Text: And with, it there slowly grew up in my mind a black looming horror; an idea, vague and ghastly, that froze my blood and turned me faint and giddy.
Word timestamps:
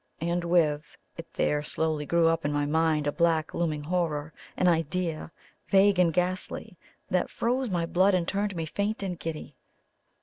And 0.19 0.43
with, 0.43 0.97
it 1.15 1.31
there 1.33 1.61
slowly 1.61 2.07
grew 2.07 2.27
up 2.27 2.43
in 2.43 2.51
my 2.51 2.65
mind 2.65 3.05
a 3.05 3.11
black 3.11 3.53
looming 3.53 3.83
horror; 3.83 4.33
an 4.57 4.67
idea, 4.67 5.31
vague 5.67 5.99
and 5.99 6.11
ghastly, 6.11 6.75
that 7.11 7.29
froze 7.29 7.69
my 7.69 7.85
blood 7.85 8.15
and 8.15 8.27
turned 8.27 8.55
me 8.55 8.65
faint 8.65 9.03
and 9.03 9.19
giddy. 9.19 9.55